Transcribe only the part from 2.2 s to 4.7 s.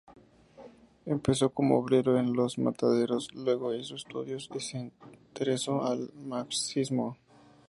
los mataderos, luego hizo estudios y